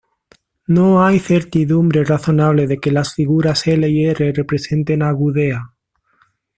No 0.65 1.05
hay 1.05 1.19
certidumbre 1.19 2.03
razonable 2.03 2.65
de 2.65 2.79
que 2.79 2.89
las 2.89 3.13
figuras 3.13 3.67
L 3.67 3.87
y 3.87 4.05
R 4.07 4.33
representen 4.33 5.03
a 5.03 5.11
Gudea. 5.11 5.75